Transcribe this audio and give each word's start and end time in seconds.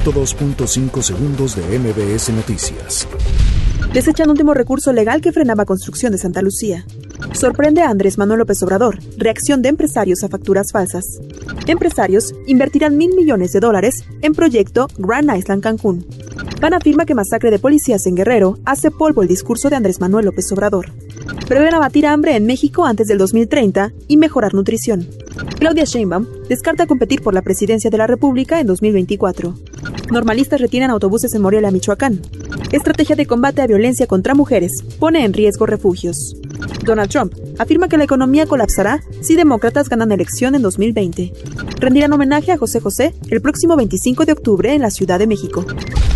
102.5 0.00 1.02
segundos 1.02 1.54
de 1.54 1.78
MBS 1.78 2.30
Noticias. 2.30 3.06
Desechan 3.92 4.30
último 4.30 4.54
recurso 4.54 4.90
legal 4.90 5.20
que 5.20 5.32
frenaba 5.32 5.66
construcción 5.66 6.12
de 6.12 6.18
Santa 6.18 6.40
Lucía. 6.40 6.86
Sorprende 7.34 7.82
a 7.82 7.90
Andrés 7.90 8.16
Manuel 8.16 8.38
López 8.38 8.62
Obrador. 8.62 8.98
Reacción 9.18 9.60
de 9.60 9.68
empresarios 9.68 10.24
a 10.24 10.30
facturas 10.30 10.72
falsas. 10.72 11.04
Empresarios 11.66 12.32
invertirán 12.46 12.96
mil 12.96 13.14
millones 13.14 13.52
de 13.52 13.60
dólares 13.60 14.02
en 14.22 14.32
proyecto 14.32 14.88
Grand 14.96 15.36
Island 15.36 15.62
Cancún. 15.62 16.06
PAN 16.62 16.74
afirma 16.74 17.04
que 17.04 17.16
masacre 17.16 17.50
de 17.50 17.58
policías 17.58 18.06
en 18.06 18.14
Guerrero 18.14 18.56
hace 18.64 18.92
polvo 18.92 19.22
el 19.22 19.26
discurso 19.26 19.68
de 19.68 19.74
Andrés 19.74 19.98
Manuel 19.98 20.26
López 20.26 20.52
Obrador. 20.52 20.92
Prevén 21.48 21.74
abatir 21.74 22.06
hambre 22.06 22.36
en 22.36 22.46
México 22.46 22.84
antes 22.84 23.08
del 23.08 23.18
2030 23.18 23.92
y 24.06 24.16
mejorar 24.16 24.54
nutrición. 24.54 25.04
Claudia 25.58 25.82
Sheinbaum 25.82 26.24
descarta 26.48 26.86
competir 26.86 27.20
por 27.20 27.34
la 27.34 27.42
presidencia 27.42 27.90
de 27.90 27.98
la 27.98 28.06
República 28.06 28.60
en 28.60 28.68
2024. 28.68 29.56
Normalistas 30.12 30.60
retienen 30.60 30.90
autobuses 30.90 31.34
en 31.34 31.42
Morelia, 31.42 31.72
Michoacán. 31.72 32.20
Estrategia 32.70 33.16
de 33.16 33.26
combate 33.26 33.60
a 33.60 33.66
violencia 33.66 34.06
contra 34.06 34.36
mujeres 34.36 34.84
pone 35.00 35.24
en 35.24 35.32
riesgo 35.32 35.66
refugios. 35.66 36.36
Donald 36.84 37.10
Trump 37.10 37.32
afirma 37.58 37.88
que 37.88 37.98
la 37.98 38.04
economía 38.04 38.46
colapsará 38.46 39.02
si 39.20 39.34
demócratas 39.34 39.88
ganan 39.88 40.12
elección 40.12 40.54
en 40.54 40.62
2020. 40.62 41.32
Rendirán 41.80 42.12
homenaje 42.12 42.52
a 42.52 42.56
José 42.56 42.78
José 42.78 43.14
el 43.30 43.42
próximo 43.42 43.74
25 43.76 44.26
de 44.26 44.32
octubre 44.32 44.72
en 44.72 44.82
la 44.82 44.90
Ciudad 44.90 45.18
de 45.18 45.26
México. 45.26 45.64